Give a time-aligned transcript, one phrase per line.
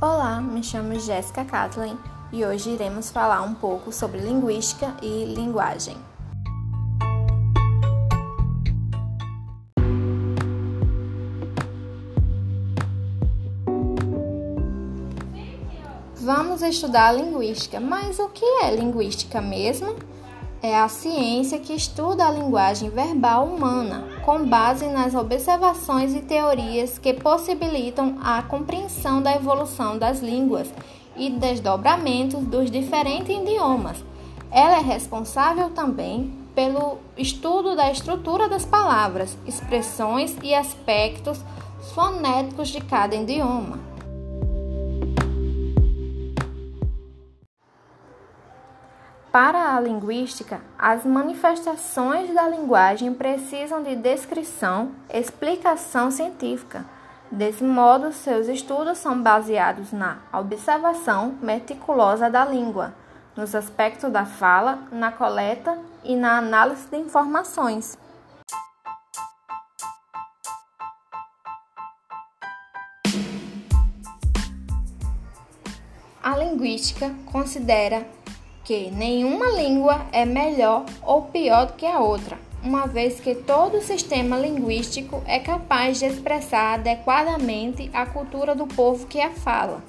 [0.00, 1.98] Olá, me chamo Jéssica Kathleen
[2.32, 5.96] e hoje iremos falar um pouco sobre linguística e linguagem.
[16.14, 19.96] Vamos estudar linguística, mas o que é linguística mesmo?
[20.62, 26.98] É a ciência que estuda a linguagem verbal humana, com base nas observações e teorias
[26.98, 30.68] que possibilitam a compreensão da evolução das línguas
[31.16, 34.02] e desdobramentos dos diferentes idiomas.
[34.50, 41.38] Ela é responsável também pelo estudo da estrutura das palavras, expressões e aspectos
[41.94, 43.78] fonéticos de cada idioma.
[49.30, 56.86] Para a linguística, as manifestações da linguagem precisam de descrição, explicação científica.
[57.30, 62.94] Desse modo, seus estudos são baseados na observação meticulosa da língua,
[63.36, 67.98] nos aspectos da fala, na coleta e na análise de informações.
[76.22, 78.06] A linguística considera
[78.68, 83.80] que nenhuma língua é melhor ou pior do que a outra, uma vez que todo
[83.80, 89.82] sistema linguístico é capaz de expressar adequadamente a cultura do povo que a fala.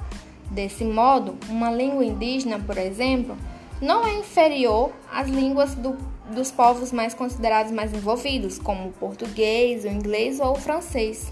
[0.49, 3.35] Desse modo, uma língua indígena, por exemplo,
[3.81, 5.97] não é inferior às línguas do,
[6.33, 11.29] dos povos mais considerados mais envolvidos, como o português, o inglês ou o francês.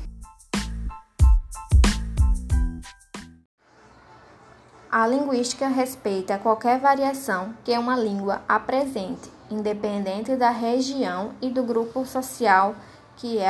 [4.90, 12.06] A linguística respeita qualquer variação que uma língua apresente, independente da região e do grupo
[12.06, 12.74] social
[13.18, 13.50] que é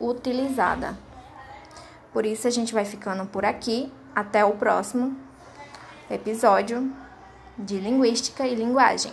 [0.00, 0.96] utilizada.
[2.12, 3.92] Por isso a gente vai ficando por aqui.
[4.14, 5.14] Até o próximo
[6.08, 6.90] episódio
[7.58, 9.12] de Linguística e Linguagem.